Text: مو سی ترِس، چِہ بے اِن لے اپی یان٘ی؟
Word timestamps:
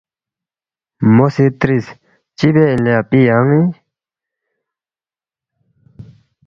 مو 1.15 1.25
سی 1.35 1.45
ترِس، 1.59 1.85
چِہ 2.37 2.47
بے 2.53 2.63
اِن 2.71 2.79
لے 2.85 2.93
اپی 3.01 3.19
یان٘ی؟ 3.27 3.61